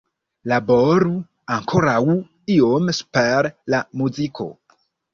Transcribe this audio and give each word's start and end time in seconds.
Laboru 0.53 1.11
ankoraŭ 1.57 1.99
iom 2.57 2.91
super 3.03 3.55
la 3.75 3.87
muziko. 4.03 4.53